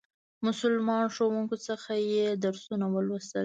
[0.45, 3.39] مسلمانو ښوونکو څخه یې درسونه ولوستل.